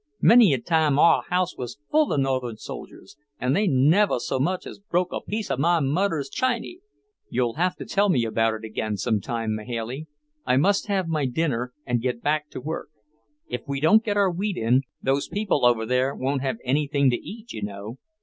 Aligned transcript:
Many 0.21 0.51
a 0.51 0.59
time 0.59 0.97
our 0.97 1.21
house 1.29 1.55
was 1.55 1.77
full 1.91 2.11
of 2.11 2.19
Northern 2.19 2.57
soldiers, 2.57 3.17
an' 3.39 3.53
they 3.53 3.67
never 3.67 4.17
so 4.17 4.39
much 4.39 4.65
as 4.65 4.79
broke 4.79 5.13
a 5.13 5.21
piece 5.21 5.51
of 5.51 5.59
my 5.59 5.79
mudder's 5.79 6.27
chiney." 6.27 6.79
"You'll 7.29 7.53
have 7.53 7.75
to 7.75 7.85
tell 7.85 8.09
me 8.09 8.25
about 8.25 8.55
it 8.55 8.63
again 8.65 8.97
sometime, 8.97 9.53
Mahailey. 9.53 10.07
I 10.43 10.57
must 10.57 10.87
have 10.87 11.07
my 11.07 11.27
dinner 11.27 11.71
and 11.85 12.01
get 12.01 12.23
back 12.23 12.49
to 12.49 12.59
work. 12.59 12.89
If 13.47 13.61
we 13.67 13.79
don't 13.79 14.03
get 14.03 14.17
our 14.17 14.31
wheat 14.31 14.57
in, 14.57 14.81
those 15.03 15.27
people 15.27 15.67
over 15.67 15.85
there 15.85 16.15
won't 16.15 16.41
have 16.41 16.57
anything 16.63 17.11
to 17.11 17.17
eat, 17.21 17.53
you 17.53 17.61
know." 17.61 17.99